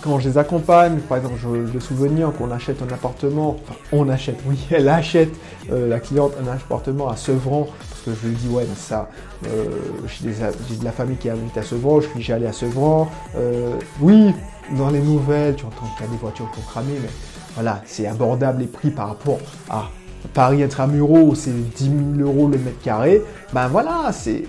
quand 0.06 0.20
je 0.20 0.29
les 0.29 0.38
accompagne, 0.38 1.00
par 1.00 1.19
exemple, 1.19 1.35
je 1.37 1.49
le 1.49 1.81
souvenir 1.81 2.32
qu'on 2.32 2.50
achète 2.50 2.81
un 2.81 2.94
appartement, 2.94 3.56
enfin, 3.62 3.79
on 3.93 4.08
achète, 4.08 4.38
oui, 4.47 4.58
elle 4.70 4.88
achète, 4.88 5.35
la 5.69 5.99
cliente, 6.00 6.33
un 6.42 6.52
appartement 6.52 7.09
à 7.09 7.16
Sevran 7.16 7.66
je 8.14 8.28
lui 8.28 8.35
dis, 8.37 8.49
ouais, 8.49 8.64
mais 8.69 8.76
ça, 8.76 9.09
euh, 9.47 9.64
j'ai 10.07 10.76
de 10.76 10.85
la 10.85 10.92
famille 10.92 11.16
qui 11.16 11.28
habite 11.28 11.57
à 11.57 11.62
Sevran, 11.62 12.00
je 12.00 12.21
suis 12.21 12.33
allé 12.33 12.47
à 12.47 12.52
Sevran. 12.52 13.11
Euh, 13.37 13.75
oui, 14.00 14.35
dans 14.76 14.90
les 14.90 15.00
nouvelles, 15.00 15.57
tu 15.57 15.64
entends 15.64 15.87
qu'il 15.97 16.07
y 16.07 16.09
a 16.09 16.12
des 16.12 16.19
voitures 16.19 16.50
cramé, 16.69 16.92
mais 17.02 17.11
voilà, 17.54 17.83
c'est 17.87 18.07
abordable 18.07 18.61
les 18.61 18.66
prix 18.66 18.90
par 18.90 19.09
rapport 19.09 19.38
à 19.71 19.88
Paris 20.35 20.62
intramuros, 20.62 21.35
c'est 21.35 21.50
10 21.50 21.85
000 22.19 22.28
euros 22.28 22.49
le 22.49 22.59
mètre 22.59 22.80
carré. 22.83 23.23
Ben 23.52 23.69
voilà, 23.69 24.11
c'est, 24.12 24.45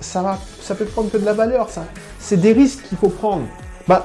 ça 0.00 0.22
va, 0.22 0.38
ça 0.60 0.74
peut 0.74 0.84
prendre 0.84 1.10
que 1.10 1.18
de 1.18 1.24
la 1.24 1.32
valeur, 1.32 1.70
ça. 1.70 1.84
C'est 2.18 2.36
des 2.36 2.52
risques 2.52 2.82
qu'il 2.88 2.98
faut 2.98 3.08
prendre. 3.08 3.44
Ben, 3.88 4.02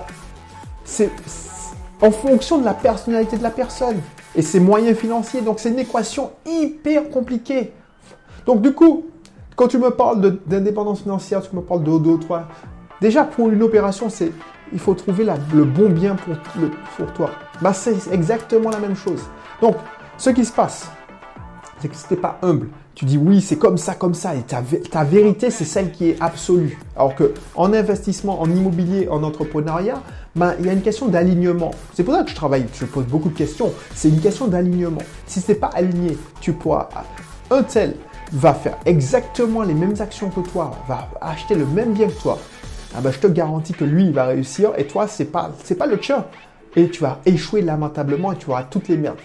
c'est 0.88 1.12
en 2.02 2.12
fonction 2.12 2.58
de 2.58 2.66
la 2.66 2.74
personnalité 2.74 3.38
de 3.38 3.44
la 3.44 3.52
personne 3.52 4.00
et 4.36 4.42
ses 4.42 4.60
moyens 4.60 4.98
financiers. 4.98 5.42
Donc 5.42 5.60
c'est 5.60 5.70
une 5.70 5.80
équation 5.80 6.32
hyper 6.46 7.10
compliquée. 7.10 7.74
Donc 8.46 8.62
du 8.62 8.74
coup, 8.74 9.06
quand 9.56 9.68
tu 9.68 9.78
me 9.78 9.92
parles 9.92 10.40
d'indépendance 10.46 11.02
financière, 11.02 11.42
tu 11.48 11.56
me 11.56 11.62
parles 11.62 11.84
de 11.84 11.98
2 11.98 12.20
3, 12.20 12.48
déjà 13.02 13.26
pour 13.26 13.50
une 13.50 13.62
opération, 13.62 14.10
c'est 14.10 14.32
il 14.74 14.80
faut 14.80 14.94
trouver 14.94 15.26
le 15.54 15.64
bon 15.64 15.90
bien 15.90 16.16
pour, 16.16 16.36
pour 16.98 17.14
toi. 17.14 17.32
Bah, 17.62 17.74
c'est 17.74 17.96
exactement 18.12 18.70
la 18.70 18.80
même 18.80 18.96
chose. 18.96 19.24
Donc, 19.62 19.76
ce 20.18 20.30
qui 20.30 20.44
se 20.44 20.52
passe, 20.52 20.90
c'est 21.80 21.88
que 21.88 21.96
si 21.96 22.08
tu 22.08 22.14
n'es 22.14 22.20
pas 22.20 22.38
humble, 22.42 22.68
tu 22.98 23.06
dis 23.06 23.20
oui, 23.20 23.42
c'est 23.42 23.58
comme 23.58 23.78
ça, 23.78 23.94
comme 23.94 24.16
ça, 24.16 24.34
et 24.34 24.42
ta, 24.42 24.64
ta 24.90 25.04
vérité, 25.04 25.52
c'est 25.52 25.66
celle 25.66 25.92
qui 25.92 26.10
est 26.10 26.18
absolue. 26.20 26.80
Alors 26.96 27.14
que 27.14 27.36
en 27.54 27.72
investissement, 27.72 28.42
en 28.42 28.50
immobilier, 28.50 29.08
en 29.08 29.22
entrepreneuriat, 29.22 30.02
ben, 30.36 30.56
il 30.60 30.66
y 30.66 30.70
a 30.70 30.74
une 30.74 30.82
question 30.82 31.08
d'alignement. 31.08 31.70
C'est 31.94 32.04
pour 32.04 32.16
ça 32.16 32.24
que 32.24 32.32
je 32.32 32.36
travaille, 32.36 32.66
je 32.74 32.86
pose 32.86 33.06
beaucoup 33.06 33.30
de 33.30 33.38
questions. 33.38 33.72
C'est 33.94 34.10
une 34.10 34.20
question 34.20 34.48
d'alignement. 34.48 35.04
Si 35.28 35.42
ce 35.42 35.52
n'est 35.52 35.60
pas 35.60 35.70
aligné, 35.76 36.18
tu 36.42 36.54
pourras 36.54 36.90
un 37.52 37.62
tel 37.62 37.94
va 38.34 38.56
faire 38.56 38.80
exactement 38.88 39.62
les 39.62 39.76
mêmes 39.76 39.94
actions 40.00 40.32
que 40.32 40.40
toi, 40.40 40.72
va 40.88 41.08
acheter 41.22 41.54
le 41.54 41.68
même 41.68 41.94
bien 41.94 42.08
que 42.08 42.20
toi, 42.20 42.40
ah 42.96 43.02
ben, 43.02 43.12
je 43.12 43.20
te 43.20 43.28
garantis 43.28 43.74
que 43.74 43.86
lui, 43.86 44.06
il 44.06 44.12
va 44.12 44.26
réussir 44.26 44.72
et 44.76 44.88
toi, 44.88 45.08
c'est 45.08 45.26
pas, 45.26 45.52
c'est 45.64 45.76
pas 45.76 45.86
le 45.86 46.00
tien. 46.00 46.26
Et 46.76 46.90
tu 46.90 47.04
vas 47.04 47.20
échouer 47.28 47.62
lamentablement 47.62 48.32
et 48.32 48.38
tu 48.38 48.50
auras 48.50 48.64
toutes 48.64 48.88
les 48.88 48.98
merdes. 48.98 49.20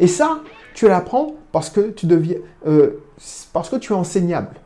Et 0.00 0.08
ça, 0.08 0.40
tu 0.74 0.88
l'apprends 0.88 1.36
parce 1.54 1.70
que 1.70 1.90
tu 1.92 2.06
deviens, 2.06 2.38
euh, 2.66 3.00
parce 3.52 3.70
que 3.70 3.76
tu 3.76 3.92
es 3.92 3.96
enseignable. 3.96 4.56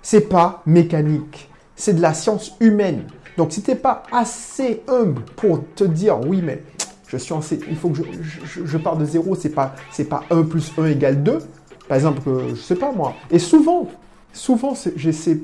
C'est 0.00 0.22
pas 0.22 0.62
mécanique. 0.64 1.50
C'est 1.76 1.92
de 1.92 2.00
la 2.00 2.14
science 2.14 2.56
humaine. 2.60 3.02
Donc, 3.36 3.52
si 3.52 3.62
tu 3.62 3.70
n'es 3.70 3.76
pas 3.76 4.04
assez 4.10 4.82
humble 4.88 5.20
pour 5.36 5.62
te 5.74 5.84
dire, 5.84 6.18
oui, 6.26 6.40
mais 6.42 6.62
Je 7.08 7.18
suis 7.18 7.34
il 7.68 7.76
faut 7.76 7.90
que 7.90 7.96
je, 7.98 8.04
je, 8.22 8.64
je 8.64 8.78
pars 8.78 8.96
de 8.96 9.04
zéro. 9.04 9.34
C'est 9.34 9.50
pas, 9.50 9.74
c'est 9.92 10.06
pas 10.06 10.22
1 10.30 10.44
plus 10.44 10.72
1 10.78 10.86
égale 10.86 11.22
2. 11.22 11.40
Par 11.86 11.96
exemple, 11.96 12.22
je 12.48 12.54
sais 12.54 12.76
pas 12.76 12.90
moi. 12.90 13.12
Et 13.30 13.38
souvent, 13.38 13.86
souvent 14.32 14.74
j'ai 14.96 15.12
ces, 15.12 15.40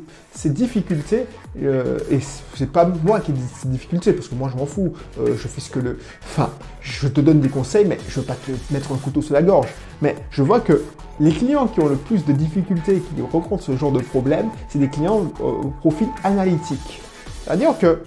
difficultés, 0.47 1.27
euh, 1.63 1.99
et 2.11 2.19
c'est 2.55 2.71
pas 2.71 2.85
moi 3.05 3.21
qui 3.21 3.33
dis 3.33 3.43
ces 3.61 3.69
difficultés, 3.69 4.13
parce 4.13 4.29
que 4.29 4.35
moi 4.35 4.51
je 4.53 4.59
m'en 4.59 4.67
fous, 4.67 4.93
euh, 5.21 5.35
je 5.37 5.49
fais 5.49 5.61
ce 5.61 5.71
que 5.71 5.79
le... 5.79 5.99
Enfin, 6.23 6.51
je 6.81 7.09
te 7.09 7.21
donne 7.21 7.41
des 7.41 7.49
conseils, 7.49 7.85
mais 7.85 7.99
je 8.09 8.21
veux 8.21 8.27
pas 8.27 8.35
te 8.35 8.53
mettre 8.73 8.93
un 8.93 8.97
couteau 8.97 9.23
sous 9.23 9.33
la 9.33 9.43
gorge. 9.43 9.69
Mais 10.03 10.15
je 10.31 10.43
vois 10.43 10.61
que 10.61 10.83
les 11.19 11.33
clients 11.33 11.67
qui 11.67 11.81
ont 11.81 11.89
le 11.89 11.97
plus 11.97 12.25
de 12.25 12.33
difficultés, 12.33 13.01
qui 13.01 13.23
rencontrent 13.23 13.63
ce 13.63 13.77
genre 13.77 13.93
de 13.93 14.01
problème, 14.01 14.49
c'est 14.69 14.79
des 14.79 14.89
clients 14.89 15.33
au 15.41 15.73
profil 15.81 16.09
analytique. 16.25 17.01
C'est-à-dire 17.45 17.79
que 17.79 18.01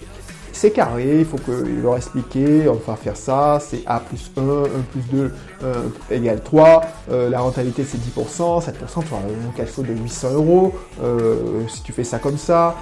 c'est 0.60 0.72
carré, 0.72 1.20
il 1.20 1.25
faut 1.25 1.38
que, 1.38 1.51
leur 1.51 1.96
expliquer, 1.96 2.68
on 2.68 2.74
va 2.74 2.98
faire 2.98 3.16
ça, 3.16 3.60
c'est 3.62 3.82
A 3.86 4.01
plus 4.01 4.30
1, 4.36 4.42
1 4.42 4.66
plus 4.92 5.01
2 5.10 5.34
euh, 5.63 5.84
égale 6.12 6.42
3, 6.44 6.82
euh, 7.12 7.30
la 7.30 7.39
rentabilité 7.39 7.86
c'est 7.86 7.98
10%, 7.98 8.62
7%, 8.62 8.66
tu 8.68 9.13
auras 9.13 9.22
un 9.22 9.56
cash 9.56 9.70
flow 9.70 9.84
de 9.84 9.94
800 9.94 10.34
euros, 10.34 10.74
euh, 11.01 11.66
si 11.70 11.82
tu 11.82 11.94
fais 11.94 12.04
ça 12.04 12.20
comme 12.20 12.38
ça, 12.38 12.75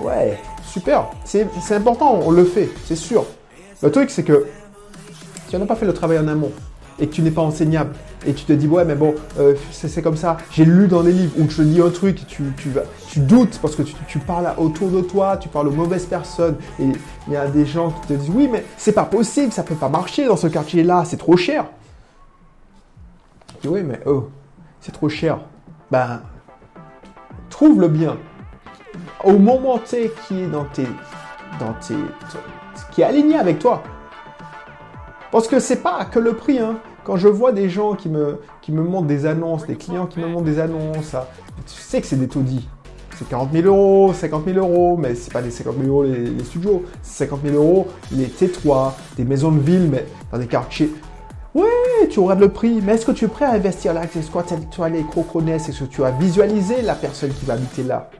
ouais, 0.00 0.38
super, 0.64 1.10
c'est 1.24 1.48
important, 1.72 2.20
on 2.24 2.30
le 2.30 2.44
fait, 2.44 2.68
c'est 2.84 2.94
sûr. 2.94 3.26
Le 3.82 3.90
truc 3.90 4.08
c'est 4.08 4.22
que 4.22 4.46
si 5.48 5.56
on 5.56 5.58
n'a 5.58 5.66
pas 5.66 5.74
fait 5.74 5.86
le 5.86 5.92
travail 5.92 6.20
en 6.20 6.28
amont, 6.28 6.52
et 7.00 7.06
que 7.06 7.12
tu 7.12 7.22
n'es 7.22 7.30
pas 7.30 7.42
enseignable. 7.42 7.94
Et 8.26 8.34
tu 8.34 8.44
te 8.44 8.52
dis 8.52 8.66
ouais 8.66 8.84
mais 8.84 8.94
bon 8.94 9.14
euh, 9.38 9.54
c'est 9.70 10.02
comme 10.02 10.16
ça. 10.16 10.36
J'ai 10.50 10.64
lu 10.64 10.86
dans 10.86 11.02
les 11.02 11.12
livres 11.12 11.32
ou 11.38 11.48
je 11.48 11.62
lis 11.62 11.80
un 11.80 11.90
truc 11.90 12.26
tu, 12.26 12.52
tu, 12.56 12.70
tu 13.08 13.20
doutes 13.20 13.58
parce 13.60 13.74
que 13.74 13.82
tu, 13.82 13.94
tu, 14.06 14.18
parles 14.18 14.52
autour 14.58 14.90
de 14.90 15.00
toi 15.00 15.36
tu 15.38 15.48
parles 15.48 15.68
aux 15.68 15.72
mauvaises 15.72 16.06
personnes. 16.06 16.56
Et 16.78 16.84
il 17.26 17.32
y 17.32 17.36
a 17.36 17.46
des 17.48 17.64
gens 17.64 17.90
qui 17.90 18.08
te 18.08 18.12
disent 18.12 18.30
oui 18.30 18.48
mais 18.50 18.64
c'est 18.76 18.92
pas 18.92 19.04
possible 19.04 19.52
ça 19.52 19.62
peut 19.62 19.74
pas 19.74 19.88
marcher 19.88 20.26
dans 20.26 20.36
ce 20.36 20.46
quartier 20.46 20.82
là 20.82 21.04
c'est 21.06 21.16
trop 21.16 21.36
cher. 21.36 21.66
Dis 23.62 23.68
oui 23.68 23.82
mais 23.82 24.00
oh 24.06 24.28
c'est 24.80 24.92
trop 24.92 25.08
cher. 25.08 25.40
Ben 25.90 26.20
trouve 27.48 27.80
le 27.80 27.88
bien. 27.88 28.18
Au 29.24 29.38
moment 29.38 29.78
T 29.78 30.12
qui 30.26 30.42
est 30.42 30.46
dans 30.46 30.64
tes 30.64 30.86
dans 31.58 31.72
tes 31.74 31.94
qui 32.92 33.02
est 33.02 33.04
aligné 33.04 33.36
avec 33.36 33.58
toi. 33.58 33.82
Parce 35.30 35.46
que 35.46 35.60
c'est 35.60 35.82
pas 35.82 36.04
que 36.04 36.18
le 36.18 36.34
prix, 36.34 36.58
hein. 36.58 36.78
Quand 37.04 37.16
je 37.16 37.28
vois 37.28 37.52
des 37.52 37.70
gens 37.70 37.94
qui 37.94 38.08
me, 38.08 38.40
qui 38.60 38.72
me 38.72 38.82
montrent 38.82 39.06
des 39.06 39.26
annonces, 39.26 39.66
des 39.66 39.76
clients 39.76 40.06
qui 40.06 40.20
me 40.20 40.26
montrent 40.26 40.44
des 40.44 40.58
annonces, 40.58 41.16
tu 41.66 41.80
sais 41.80 42.00
que 42.00 42.06
c'est 42.06 42.16
des 42.16 42.28
taudis. 42.28 42.68
C'est 43.16 43.28
40 43.28 43.52
000 43.52 43.66
euros, 43.66 44.12
50 44.14 44.44
000 44.46 44.58
euros, 44.58 44.96
mais 44.96 45.14
c'est 45.14 45.32
pas 45.32 45.42
des 45.42 45.50
50 45.50 45.76
000 45.78 45.88
euros 45.88 46.04
les, 46.04 46.42
studios, 46.44 46.84
c'est 47.02 47.24
50 47.24 47.40
000 47.44 47.56
euros 47.56 47.88
les 48.12 48.26
T3, 48.26 48.92
des 49.16 49.24
maisons 49.24 49.52
de 49.52 49.60
ville, 49.60 49.88
mais 49.90 50.06
dans 50.32 50.38
des 50.38 50.46
quartiers. 50.46 50.90
Ouais, 51.54 51.66
tu 52.08 52.20
regardes 52.20 52.40
le 52.40 52.48
prix, 52.48 52.80
mais 52.82 52.94
est-ce 52.94 53.04
que 53.04 53.12
tu 53.12 53.24
es 53.24 53.28
prêt 53.28 53.44
à 53.44 53.52
investir 53.52 53.92
là? 53.92 54.04
Est-ce 54.04 54.30
que 54.30 54.64
tu 54.70 54.92
les 54.92 55.02
croconès 55.02 55.68
Est-ce 55.68 55.80
que 55.80 55.84
tu 55.84 56.04
as 56.04 56.12
visualisé 56.12 56.80
la 56.80 56.94
personne 56.94 57.30
qui 57.30 57.44
va 57.44 57.54
habiter 57.54 57.82
là? 57.82 58.10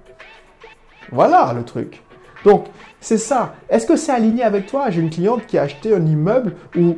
Voilà 1.12 1.52
le 1.54 1.64
truc. 1.64 2.02
Donc, 2.44 2.66
c'est 3.00 3.18
ça. 3.18 3.54
Est-ce 3.68 3.86
que 3.86 3.96
c'est 3.96 4.12
aligné 4.12 4.42
avec 4.42 4.66
toi? 4.66 4.90
J'ai 4.90 5.00
une 5.00 5.10
cliente 5.10 5.46
qui 5.46 5.58
a 5.58 5.62
acheté 5.62 5.94
un 5.94 6.04
immeuble 6.04 6.56
où, 6.76 6.96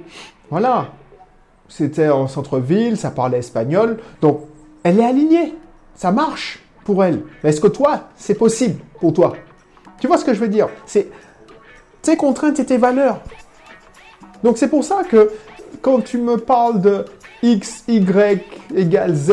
voilà, 0.51 0.89
c'était 1.75 2.11
en 2.11 2.29
centre-ville, 2.29 2.99
ça 2.99 3.11
parlait 3.11 3.39
espagnol. 3.39 3.97
Donc, 4.21 4.43
elle 4.83 5.01
est 5.01 5.05
alignée. 5.05 5.55
Ça 5.95 6.13
marche 6.13 6.63
pour 6.85 7.03
elle. 7.03 7.23
Mais 7.43 7.51
est-ce 7.51 7.63
que 7.63 7.69
toi, 7.69 8.09
c'est 8.17 8.35
possible 8.35 8.79
pour 9.01 9.15
toi? 9.15 9.33
Tu 9.99 10.07
vois 10.07 10.19
ce 10.19 10.25
que 10.25 10.35
je 10.35 10.41
veux 10.41 10.49
dire? 10.49 10.69
C'est 10.85 11.09
tes 12.03 12.17
contraintes 12.17 12.61
et 12.61 12.67
tes 12.67 12.77
valeurs. 12.77 13.23
Donc, 14.43 14.59
c'est 14.59 14.69
pour 14.69 14.85
ça 14.85 15.03
que 15.09 15.31
quand 15.81 16.03
tu 16.05 16.19
me 16.19 16.37
parles 16.37 16.83
de 16.83 17.07
X, 17.43 17.85
Y 17.89 18.45
égale 18.75 19.15
Z, 19.15 19.33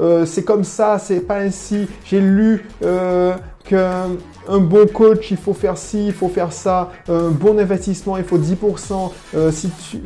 euh, 0.00 0.26
c'est 0.26 0.42
comme 0.42 0.64
ça, 0.64 0.98
c'est 0.98 1.20
pas 1.20 1.38
ainsi. 1.38 1.86
J'ai 2.04 2.20
lu 2.20 2.66
euh, 2.82 3.34
qu'un 3.64 4.08
bon 4.48 4.88
coach, 4.88 5.30
il 5.30 5.36
faut 5.36 5.54
faire 5.54 5.78
ci, 5.78 6.08
il 6.08 6.12
faut 6.12 6.28
faire 6.28 6.52
ça. 6.52 6.90
Un 7.08 7.30
bon 7.30 7.58
investissement, 7.60 8.16
il 8.16 8.24
faut 8.24 8.38
10%. 8.38 9.12
Euh, 9.36 9.52
si 9.52 9.70
tu, 9.88 10.00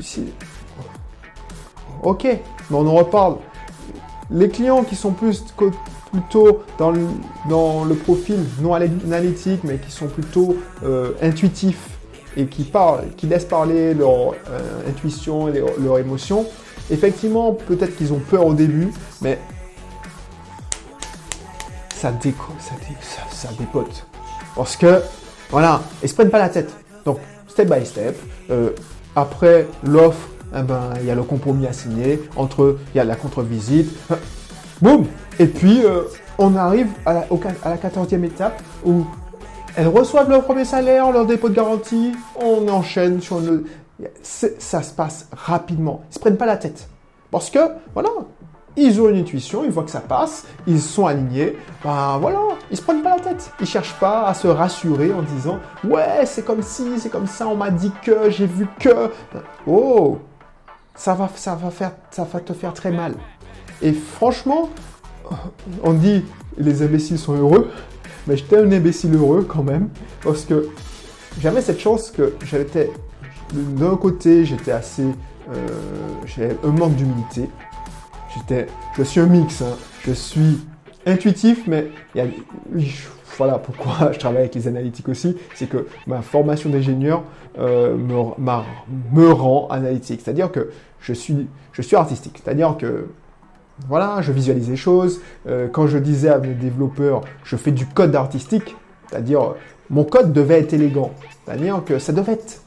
Ok, 2.03 2.25
mais 2.25 2.41
on 2.77 2.87
en 2.87 2.95
reparle. 2.95 3.37
Les 4.31 4.49
clients 4.49 4.85
qui 4.85 4.97
sont 4.97 5.13
plus 5.13 5.45
plutôt 6.11 6.63
dans 6.79 6.91
le, 6.91 7.07
dans 7.49 7.85
le 7.85 7.95
profil 7.95 8.39
non 8.61 8.75
analytique, 8.75 9.61
mais 9.65 9.79
qui 9.79 9.91
sont 9.91 10.09
plutôt 10.09 10.57
euh, 10.83 11.13
intuitifs 11.23 11.99
et 12.37 12.47
qui, 12.47 12.65
parlent, 12.65 13.09
qui 13.17 13.27
laissent 13.27 13.45
parler 13.45 13.95
leur 13.95 14.33
euh, 14.49 14.89
intuition 14.89 15.49
et 15.49 15.63
leur, 15.79 15.99
émotion, 15.99 16.47
effectivement, 16.91 17.53
peut-être 17.53 17.97
qu'ils 17.97 18.13
ont 18.13 18.21
peur 18.21 18.47
au 18.47 18.55
début, 18.55 18.93
mais 19.21 19.39
ça, 21.95 22.13
déco 22.13 22.53
ça, 23.31 23.49
dépote. 23.59 24.07
Parce 24.57 24.77
que, 24.77 25.01
voilà, 25.51 25.83
ils 26.03 26.09
se 26.09 26.15
prennent 26.15 26.31
pas 26.31 26.39
la 26.39 26.49
tête. 26.49 26.73
Donc, 27.05 27.19
step 27.49 27.69
by 27.69 27.85
step, 27.85 28.17
euh, 28.51 28.71
après 29.17 29.67
l'offre, 29.85 30.29
eh 30.57 30.63
ben, 30.63 30.91
il 31.01 31.07
y 31.07 31.11
a 31.11 31.15
le 31.15 31.23
compromis 31.23 31.67
à 31.67 31.73
signer, 31.73 32.21
entre 32.37 32.79
il 32.95 32.99
y 32.99 33.01
a 33.01 33.05
la 33.05 33.17
contre-visite, 33.17 33.91
boum 34.83 35.07
Et 35.39 35.47
puis, 35.47 35.85
euh, 35.85 36.03
on 36.39 36.57
arrive 36.57 36.89
à 37.07 37.13
la, 37.15 37.77
14e 37.77 38.25
étape 38.25 38.63
où 38.85 39.05
elles 39.77 39.89
reçoivent 39.89 40.31
leur 40.31 40.45
premier 40.45 40.65
salaire, 40.65 41.11
leur 41.13 41.27
dépôt 41.27 41.49
de 41.49 41.55
garantie, 41.55 42.13
on 42.41 42.69
enchaîne 42.69 43.21
sur 43.21 43.41
le... 43.41 43.65
Ça 44.23 44.83
se 44.83 44.95
passe 44.95 45.29
rapidement. 45.33 46.03
Ils 46.11 46.15
se 46.15 46.19
prennent 46.19 46.39
pas 46.39 46.47
la 46.47 46.57
tête. 46.57 46.89
Parce 47.31 47.51
que, 47.51 47.59
voilà, 47.93 48.09
ils 48.77 49.01
ont 49.01 49.09
une 49.09 49.19
intuition, 49.19 49.65
ils 49.65 49.71
voient 49.71 49.85
que 49.85 49.91
ça 49.91 50.01
passe, 50.01 50.47
ils 50.67 50.81
sont 50.81 51.07
alignés, 51.07 51.57
ben 51.85 52.19
voilà, 52.19 52.41
ils 52.71 52.77
se 52.77 52.83
prennent 52.83 53.03
pas 53.03 53.17
la 53.17 53.23
tête. 53.23 53.53
Ils 53.61 53.67
cherchent 53.67 53.99
pas 53.99 54.27
à 54.27 54.35
se 54.35 54.49
rassurer 54.49 55.13
en 55.13 55.23
disant 55.23 55.59
ouais, 55.85 56.25
c'est 56.25 56.45
comme 56.45 56.63
si, 56.63 56.99
c'est 56.99 57.11
comme 57.11 57.27
ça, 57.27 57.47
on 57.47 57.57
m'a 57.57 57.71
dit 57.71 57.93
que, 58.03 58.31
j'ai 58.31 58.47
vu 58.47 58.67
que. 58.79 59.11
Oh, 59.67 60.19
ça 61.01 61.15
va, 61.15 61.31
ça 61.35 62.25
va 62.25 62.41
te 62.41 62.53
faire 62.53 62.75
très 62.75 62.91
mal. 62.91 63.15
Et 63.81 63.93
franchement, 63.93 64.69
on 65.83 65.95
dit 65.95 66.23
les 66.59 66.83
imbéciles 66.83 67.19
sont 67.19 67.35
heureux, 67.35 67.71
mais 68.27 68.37
j'étais 68.37 68.59
un 68.59 68.71
imbécile 68.71 69.15
heureux 69.15 69.47
quand 69.49 69.63
même, 69.63 69.89
parce 70.23 70.45
que 70.45 70.69
j'avais 71.41 71.63
cette 71.63 71.81
chance 71.81 72.11
que 72.11 72.35
j'étais 72.45 72.93
d'un 73.55 73.97
côté, 73.97 74.45
j'étais 74.45 74.73
assez, 74.73 75.07
euh, 75.51 76.55
un 76.65 76.71
manque 76.73 76.97
d'humilité. 76.97 77.49
J'étais, 78.35 78.67
je 78.99 79.03
suis 79.03 79.21
un 79.21 79.27
mix. 79.27 79.63
Hein. 79.63 79.77
Je 80.07 80.13
suis 80.13 80.61
intuitif, 81.07 81.67
mais 81.67 81.91
il 82.15 82.19
y 82.19 82.21
a, 82.21 82.27
voilà 83.41 83.59
pourquoi 83.59 84.13
je 84.13 84.19
travaille 84.19 84.41
avec 84.41 84.55
les 84.55 84.69
analytiques 84.69 85.09
aussi, 85.09 85.35
c'est 85.55 85.67
que 85.67 85.87
ma 86.07 86.21
formation 86.21 86.69
d'ingénieur 86.69 87.23
euh, 87.59 87.97
me, 87.97 89.33
rend 89.33 89.67
analytique. 89.69 90.21
C'est-à-dire 90.23 90.53
que 90.53 90.69
je 91.01 91.15
suis, 91.15 91.49
je 91.73 91.97
artistique. 91.97 92.43
C'est-à-dire 92.45 92.77
que 92.77 93.09
voilà, 93.89 94.21
je 94.21 94.31
visualise 94.31 94.69
les 94.69 94.77
choses. 94.77 95.23
Euh, 95.49 95.69
quand 95.73 95.87
je 95.87 95.97
disais 95.97 96.29
à 96.29 96.37
mes 96.37 96.53
développeurs, 96.53 97.23
je 97.43 97.57
fais 97.57 97.71
du 97.71 97.87
code 97.87 98.15
artistique, 98.15 98.77
c'est-à-dire 99.09 99.55
mon 99.89 100.05
code 100.05 100.35
devait 100.35 100.61
être 100.61 100.75
élégant. 100.75 101.13
C'est-à-dire 101.47 101.83
que 101.83 101.99
ça 101.99 102.13
devait 102.13 102.33
être... 102.33 102.61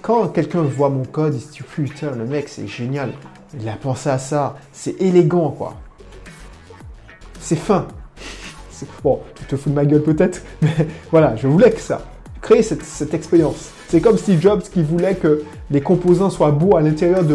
Quand 0.00 0.28
quelqu'un 0.28 0.62
voit 0.62 0.90
mon 0.90 1.04
code, 1.04 1.34
il 1.34 1.40
se 1.40 1.50
dit 1.50 1.62
putain, 1.62 2.12
le 2.12 2.24
mec 2.24 2.48
c'est 2.48 2.68
génial, 2.68 3.14
il 3.58 3.68
a 3.68 3.74
pensé 3.74 4.10
à 4.10 4.18
ça, 4.18 4.54
c'est 4.70 5.02
élégant 5.02 5.50
quoi. 5.50 5.74
C'est 7.40 7.56
fin. 7.56 7.88
Bon, 9.02 9.20
tu 9.34 9.44
te 9.44 9.56
fous 9.56 9.70
de 9.70 9.74
ma 9.74 9.84
gueule 9.84 10.02
peut-être, 10.02 10.42
mais 10.62 10.88
voilà, 11.10 11.36
je 11.36 11.46
voulais 11.46 11.70
que 11.70 11.80
ça. 11.80 12.02
Créer 12.40 12.62
cette, 12.62 13.14
expérience. 13.14 13.70
C'est 13.88 14.02
comme 14.02 14.18
Steve 14.18 14.38
Jobs 14.40 14.60
qui 14.62 14.82
voulait 14.82 15.14
que 15.14 15.44
les 15.70 15.80
composants 15.80 16.28
soient 16.28 16.50
beaux 16.50 16.76
à 16.76 16.82
l'intérieur 16.82 17.24
de, 17.24 17.34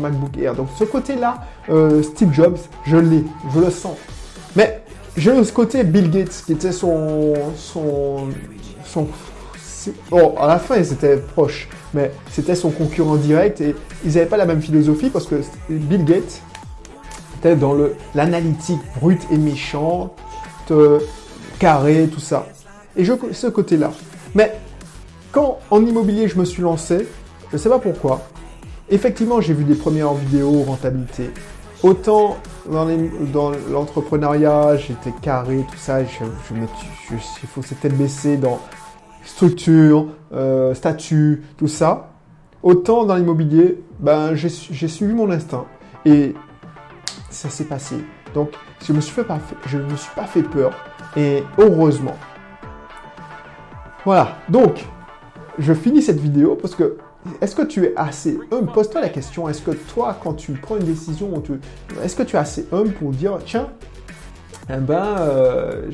MacBook 0.00 0.38
Air. 0.38 0.54
Donc 0.54 0.68
ce 0.78 0.84
côté-là, 0.84 1.38
euh, 1.70 2.00
Steve 2.02 2.32
Jobs, 2.32 2.58
je 2.86 2.96
l'ai, 2.96 3.24
je 3.52 3.58
le 3.58 3.70
sens. 3.70 3.96
Mais 4.54 4.82
j'ai 5.16 5.42
ce 5.42 5.52
côté 5.52 5.82
Bill 5.82 6.08
Gates 6.08 6.44
qui 6.46 6.52
était 6.52 6.70
son, 6.70 7.34
son, 7.56 8.28
son 8.84 9.08
Bon, 10.10 10.36
à 10.38 10.46
la 10.46 10.58
fin, 10.58 10.76
ils 10.76 10.92
étaient 10.92 11.16
proches, 11.16 11.68
mais 11.94 12.12
c'était 12.30 12.54
son 12.54 12.70
concurrent 12.70 13.16
direct 13.16 13.60
et 13.60 13.74
ils 14.04 14.12
n'avaient 14.12 14.26
pas 14.26 14.36
la 14.36 14.44
même 14.44 14.60
philosophie 14.60 15.08
parce 15.08 15.26
que 15.26 15.36
Bill 15.70 16.04
Gates, 16.04 16.42
dans 17.58 17.74
l'analytique 18.14 18.80
brute 19.00 19.22
et 19.30 19.38
méchante, 20.70 21.02
carré, 21.58 22.08
tout 22.12 22.20
ça. 22.20 22.46
Et 22.96 23.04
je, 23.04 23.12
ce 23.32 23.46
côté-là. 23.46 23.92
Mais 24.34 24.56
quand 25.32 25.58
en 25.70 25.84
immobilier 25.84 26.28
je 26.28 26.38
me 26.38 26.44
suis 26.44 26.62
lancé, 26.62 27.06
je 27.52 27.56
sais 27.56 27.68
pas 27.68 27.78
pourquoi, 27.78 28.22
effectivement 28.88 29.40
j'ai 29.40 29.54
vu 29.54 29.64
des 29.64 29.74
premières 29.74 30.14
vidéos 30.14 30.62
rentabilité. 30.62 31.30
Autant 31.82 32.36
dans 32.68 33.52
l'entrepreneuriat, 33.70 34.76
j'étais 34.76 35.12
carré, 35.22 35.64
tout 35.70 35.78
ça, 35.78 36.04
je, 36.04 36.24
je 36.48 36.54
me, 36.54 36.66
je, 37.08 37.16
je, 37.16 38.36
dans 38.36 38.60
structure, 39.24 40.08
euh, 40.32 40.74
statut, 40.74 41.42
tout 41.56 41.68
ça. 41.68 42.10
autant 42.62 43.04
dans 43.04 43.16
l'immobilier, 43.16 43.82
ben, 43.98 44.34
j'ai 44.34 44.88
suivi 44.88 45.14
mon 45.14 45.30
instinct 45.30 45.64
et 46.04 46.34
ça 47.30 47.48
s'est 47.48 47.64
passé. 47.64 47.96
Donc, 48.34 48.52
je 48.84 48.92
me 48.92 49.00
suis 49.00 49.14
pas 49.14 50.26
fait 50.26 50.42
peur 50.42 50.72
et 51.16 51.42
heureusement. 51.58 52.16
Voilà. 54.04 54.36
Donc, 54.48 54.86
je 55.58 55.72
finis 55.72 56.02
cette 56.02 56.20
vidéo 56.20 56.56
parce 56.56 56.74
que 56.74 56.98
est-ce 57.40 57.54
que 57.54 57.62
tu 57.62 57.84
es 57.84 57.92
assez 57.96 58.38
humble? 58.50 58.72
Pose-toi 58.72 59.00
la 59.00 59.10
question. 59.10 59.48
Est-ce 59.48 59.62
que 59.62 59.72
toi, 59.72 60.18
quand 60.22 60.34
tu 60.34 60.52
prends 60.52 60.76
une 60.76 60.84
décision, 60.84 61.30
est-ce 62.02 62.16
que 62.16 62.22
tu 62.22 62.36
es 62.36 62.38
assez 62.38 62.66
humble 62.72 62.92
pour 62.92 63.10
dire 63.10 63.38
tiens, 63.44 63.68
eh 64.70 64.76
ben, 64.78 65.16
euh, 65.18 65.90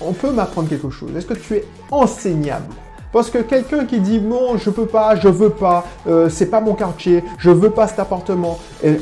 on 0.00 0.12
peut 0.12 0.32
m'apprendre 0.32 0.68
quelque 0.68 0.90
chose 0.90 1.14
Est-ce 1.16 1.26
que 1.26 1.34
tu 1.34 1.56
es 1.56 1.64
enseignable? 1.90 2.74
Parce 3.12 3.30
que 3.30 3.38
quelqu'un 3.38 3.86
qui 3.86 4.00
dit 4.00 4.20
non, 4.20 4.56
je 4.56 4.70
peux 4.70 4.86
pas, 4.86 5.16
je 5.16 5.28
veux 5.28 5.50
pas, 5.50 5.84
euh, 6.06 6.28
c'est 6.28 6.46
pas 6.46 6.60
mon 6.60 6.74
quartier, 6.74 7.24
je 7.38 7.50
veux 7.50 7.70
pas 7.70 7.88
cet 7.88 7.98
appartement, 7.98 8.58
elle, 8.82 9.00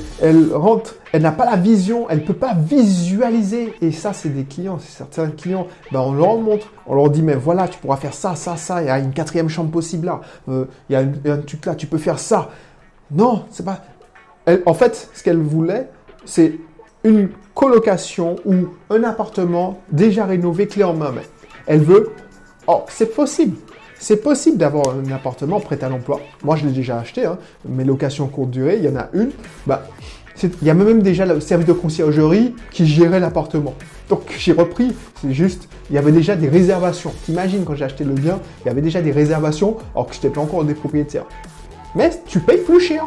rentre, 0.52 0.94
elle 1.12 1.22
n'a 1.22 1.32
pas 1.32 1.44
la 1.44 1.56
vision, 1.56 2.06
elle 2.08 2.24
peut 2.24 2.34
pas 2.34 2.54
visualiser. 2.54 3.74
Et 3.82 3.92
ça, 3.92 4.12
c'est 4.12 4.30
des 4.30 4.44
clients, 4.44 4.78
c'est 4.80 4.96
certains 4.96 5.30
clients. 5.30 5.66
Ben, 5.92 6.00
on 6.00 6.12
leur 6.12 6.38
montre, 6.38 6.72
on 6.86 6.94
leur 6.94 7.10
dit 7.10 7.22
mais 7.22 7.34
voilà, 7.34 7.68
tu 7.68 7.78
pourras 7.78 7.96
faire 7.96 8.14
ça, 8.14 8.34
ça, 8.34 8.56
ça. 8.56 8.82
Il 8.82 8.86
y 8.86 8.90
a 8.90 8.98
une 8.98 9.12
quatrième 9.12 9.48
chambre 9.48 9.70
possible 9.70 10.06
là. 10.06 10.20
Euh, 10.48 10.64
il 10.88 10.94
y 10.94 10.96
a 10.96 11.32
un 11.32 11.38
truc 11.38 11.66
là, 11.66 11.74
tu 11.74 11.86
peux 11.86 11.98
faire 11.98 12.18
ça. 12.18 12.50
Non, 13.10 13.44
c'est 13.50 13.64
pas. 13.64 13.82
en 14.66 14.74
fait, 14.74 15.10
ce 15.12 15.22
qu'elle 15.22 15.38
voulait, 15.38 15.90
c'est 16.24 16.58
une 17.04 17.28
colocation 17.54 18.36
ou 18.44 18.68
un 18.90 19.02
appartement 19.04 19.80
déjà 19.90 20.24
rénové, 20.24 20.66
clé 20.66 20.84
en 20.84 20.94
main. 20.94 21.12
Elle 21.66 21.80
veut. 21.80 22.10
Oh, 22.66 22.84
c'est 22.88 23.14
possible. 23.14 23.56
C'est 23.98 24.22
possible 24.22 24.58
d'avoir 24.58 24.90
un 24.90 25.10
appartement 25.12 25.60
prêt 25.60 25.82
à 25.82 25.88
l'emploi. 25.88 26.20
Moi, 26.44 26.56
je 26.56 26.66
l'ai 26.66 26.72
déjà 26.72 26.98
acheté. 26.98 27.26
Hein. 27.26 27.38
Mes 27.68 27.84
locations 27.84 28.28
courte 28.28 28.50
durée, 28.50 28.76
il 28.78 28.84
y 28.84 28.88
en 28.88 28.96
a 28.96 29.08
une. 29.12 29.30
Bah, 29.66 29.84
il 30.42 30.66
y 30.66 30.70
a 30.70 30.74
même 30.74 31.02
déjà 31.02 31.26
le 31.26 31.40
service 31.40 31.66
de 31.66 31.72
conciergerie 31.72 32.54
qui 32.70 32.86
gérait 32.86 33.20
l'appartement. 33.20 33.74
Donc 34.08 34.22
j'ai 34.38 34.52
repris, 34.52 34.94
c'est 35.20 35.32
juste, 35.32 35.68
il 35.90 35.96
y 35.96 35.98
avait 35.98 36.12
déjà 36.12 36.36
des 36.36 36.48
réservations. 36.48 37.12
T'imagines 37.24 37.64
quand 37.64 37.74
j'ai 37.74 37.84
acheté 37.84 38.04
le 38.04 38.14
bien, 38.14 38.40
il 38.64 38.68
y 38.68 38.70
avait 38.70 38.80
déjà 38.80 39.02
des 39.02 39.10
réservations 39.10 39.76
alors 39.94 40.06
que 40.06 40.14
je 40.14 40.18
n'étais 40.18 40.30
pas 40.30 40.40
encore 40.40 40.64
des 40.64 40.74
propriétaires. 40.74 41.26
Mais 41.94 42.10
tu 42.26 42.40
payes 42.40 42.60
plus 42.60 42.80
cher. 42.80 43.06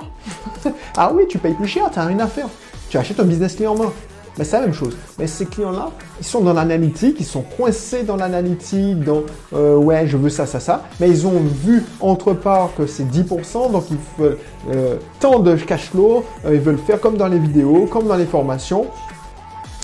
ah 0.98 1.12
oui, 1.16 1.24
tu 1.30 1.38
payes 1.38 1.54
plus 1.54 1.68
cher, 1.68 1.90
tu 1.92 2.00
n'as 2.00 2.06
rien 2.06 2.20
à 2.20 2.28
faire. 2.28 2.48
Tu 2.90 2.98
achètes 2.98 3.20
un 3.20 3.26
business 3.26 3.56
clé 3.56 3.68
en 3.68 3.76
main. 3.76 3.94
Mais 4.38 4.46
c'est 4.46 4.58
la 4.58 4.62
même 4.64 4.74
chose. 4.74 4.96
Mais 5.20 5.28
ces 5.28 5.46
clients-là, 5.46 5.92
ils 6.20 6.26
sont 6.26 6.42
dans 6.42 6.54
l'analytique, 6.54 7.18
ils 7.20 7.26
sont 7.26 7.42
coincés 7.42 8.04
dans 8.04 8.16
l'analytique, 8.16 9.04
dans 9.04 9.24
euh, 9.54 9.76
ouais, 9.76 10.08
je 10.08 10.18
veux 10.18 10.30
ça, 10.30 10.46
ça, 10.46 10.60
ça. 10.60 10.86
Mais 11.00 11.10
ils 11.10 11.28
ont 11.28 11.40
vu 11.64 11.84
entre 12.00 12.34
part 12.34 12.70
que 12.78 12.88
c'est 12.88 13.04
10%, 13.04 13.72
donc 13.72 13.86
ils 13.92 13.98
veulent 14.18 14.38
euh, 14.72 14.96
tant 15.20 15.40
de 15.40 15.56
cash 15.56 15.90
flow, 15.90 16.24
euh, 16.46 16.56
ils 16.56 16.62
veulent 16.62 16.78
faire 16.78 17.00
comme 17.00 17.18
dans 17.18 17.28
les 17.28 17.40
vidéos, 17.40 17.88
comme 17.88 18.08
dans 18.08 18.16
les 18.16 18.26
formations. 18.26 18.88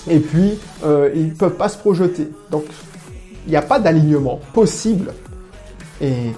Et 0.10 0.20
puis, 0.20 0.58
ils 0.86 1.26
ne 1.26 1.34
peuvent 1.34 1.58
pas 1.58 1.68
se 1.68 1.78
projeter. 1.78 2.30
Donc, 2.50 2.64
il 3.46 3.50
n'y 3.50 3.58
a 3.58 3.62
pas 3.62 3.78
d'alignement 3.78 4.40
possible. 4.54 5.12
Et 6.00 6.32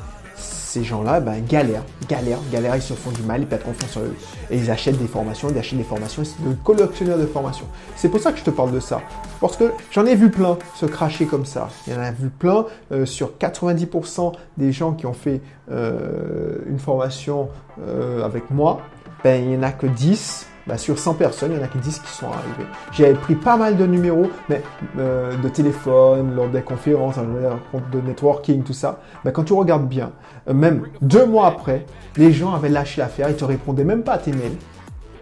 ces 0.70 0.84
gens-là, 0.84 1.20
ben, 1.20 1.44
galèrent, 1.44 1.84
galèrent, 2.08 2.40
galèrent, 2.52 2.76
ils 2.76 2.82
se 2.82 2.94
font 2.94 3.10
du 3.10 3.24
mal, 3.24 3.42
ils 3.42 3.48
perdent 3.48 3.64
confiance 3.64 3.98
en 3.98 4.02
eux. 4.02 4.16
Et 4.52 4.58
ils 4.58 4.70
achètent 4.70 5.00
des 5.00 5.08
formations, 5.08 5.50
ils 5.50 5.58
achètent 5.58 5.80
des 5.80 5.84
formations, 5.84 6.24
c'est 6.24 6.48
de 6.48 6.54
collectionneurs 6.64 7.18
de 7.18 7.26
formations. 7.26 7.66
C'est 7.96 8.10
pour 8.10 8.20
ça 8.20 8.32
que 8.32 8.38
je 8.38 8.44
te 8.44 8.52
parle 8.52 8.72
de 8.72 8.80
ça. 8.80 9.02
Parce 9.42 9.58
que 9.58 9.72
j'en 9.92 10.06
ai 10.06 10.14
vu 10.14 10.30
plein 10.30 10.60
se 10.76 10.86
cracher 10.86 11.26
comme 11.26 11.46
ça. 11.46 11.70
Il 11.88 11.94
y 11.94 11.96
en 11.96 12.02
a 12.02 12.12
vu 12.12 12.30
plein 12.30 12.68
euh, 12.92 13.08
sur 13.08 13.32
90% 13.40 14.34
des 14.58 14.72
gens 14.72 14.94
qui 14.94 15.08
ont 15.08 15.14
fait 15.14 15.42
euh, 15.72 16.58
une 16.68 16.80
formation 16.80 17.50
euh, 17.82 18.24
avec 18.24 18.52
moi. 18.52 18.82
Ben, 19.24 19.44
il 19.44 19.50
n'y 19.50 19.58
en 19.58 19.64
a 19.64 19.72
que 19.72 19.88
10 19.88 20.49
bah, 20.70 20.78
sur 20.78 21.00
100 21.00 21.16
personnes, 21.16 21.52
il 21.52 21.58
y 21.58 21.60
en 21.60 21.64
a 21.64 21.68
qui 21.68 21.80
disent 21.80 21.98
qu'ils 21.98 22.10
sont 22.10 22.28
arrivés. 22.28 22.70
J'ai 22.92 23.12
pris 23.14 23.34
pas 23.34 23.58
mal 23.58 23.76
de 23.76 23.88
numéros 23.88 24.30
mais, 24.50 24.62
euh, 25.00 25.36
de 25.36 25.50
téléphone, 25.50 26.36
lors 26.36 26.48
des 26.48 26.62
conférences, 26.62 27.16
de 27.18 28.02
networking, 28.02 28.62
tout 28.62 28.74
ça. 28.74 29.00
Mais 29.26 29.32
quand 29.32 29.46
tu 29.46 29.54
regardes 29.54 29.88
bien, 29.88 30.12
euh, 30.48 30.54
même 30.54 30.84
deux 31.02 31.26
mois 31.26 31.48
après, 31.48 31.88
les 32.18 32.32
gens 32.32 32.54
avaient 32.54 32.70
lâché 32.70 33.02
l'affaire, 33.02 33.30
ils 33.30 33.36
te 33.36 33.46
répondaient 33.46 33.84
même 33.84 34.04
pas 34.04 34.14
à 34.14 34.18
tes 34.20 34.32
mails. 34.32 34.58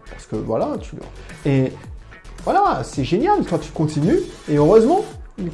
Parce 0.10 0.26
que 0.26 0.36
voilà, 0.36 0.72
tu 0.82 0.98
Et 1.46 1.72
voilà, 2.44 2.82
c'est 2.84 3.06
génial, 3.06 3.46
toi 3.46 3.58
tu 3.58 3.72
continues, 3.72 4.20
et 4.50 4.58
heureusement 4.58 5.06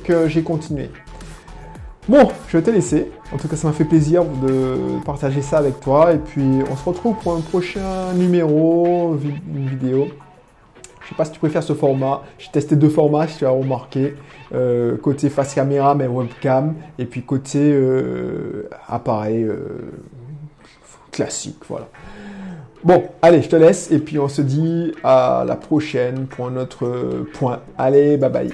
que 0.03 0.27
j'ai 0.27 0.41
continué. 0.41 0.89
Bon, 2.09 2.27
je 2.49 2.57
vais 2.57 2.63
te 2.63 2.69
laisser. 2.69 3.11
En 3.31 3.37
tout 3.37 3.47
cas, 3.47 3.55
ça 3.55 3.67
m'a 3.67 3.73
fait 3.73 3.85
plaisir 3.85 4.25
de 4.25 5.01
partager 5.05 5.41
ça 5.41 5.59
avec 5.59 5.79
toi. 5.79 6.13
Et 6.13 6.17
puis, 6.17 6.43
on 6.69 6.75
se 6.75 6.83
retrouve 6.83 7.15
pour 7.15 7.33
un 7.33 7.39
prochain 7.39 8.11
numéro, 8.13 9.17
une 9.55 9.67
vidéo. 9.67 10.07
Je 11.01 11.09
sais 11.09 11.15
pas 11.15 11.23
si 11.23 11.31
tu 11.31 11.39
préfères 11.39 11.63
ce 11.63 11.73
format. 11.73 12.23
J'ai 12.37 12.51
testé 12.51 12.75
deux 12.75 12.89
formats, 12.89 13.27
si 13.27 13.37
tu 13.37 13.45
as 13.45 13.51
remarqué. 13.51 14.15
Euh, 14.53 14.97
côté 14.97 15.29
face 15.29 15.53
caméra, 15.53 15.95
mais 15.95 16.07
webcam. 16.07 16.75
Et 16.99 17.05
puis 17.05 17.23
côté 17.23 17.59
euh, 17.61 18.69
appareil 18.89 19.43
euh, 19.43 19.57
classique. 21.09 21.59
Voilà. 21.69 21.87
Bon, 22.83 23.05
allez, 23.21 23.41
je 23.41 23.47
te 23.47 23.55
laisse. 23.55 23.91
Et 23.91 23.99
puis, 23.99 24.19
on 24.19 24.27
se 24.27 24.41
dit 24.41 24.91
à 25.05 25.45
la 25.47 25.55
prochaine 25.55 26.27
pour 26.27 26.47
un 26.47 26.57
autre 26.57 26.85
point. 27.33 27.61
Allez, 27.77 28.17
bye 28.17 28.29
bye. 28.29 28.53